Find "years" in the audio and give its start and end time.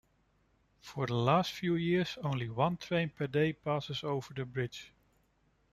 1.75-2.17